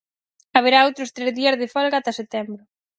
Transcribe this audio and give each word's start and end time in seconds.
Haberá 0.55 0.79
outros 0.87 1.13
tres 1.15 1.31
días 1.39 1.55
de 1.61 1.71
folga 1.73 1.97
ata 1.99 2.17
setembro. 2.19 2.63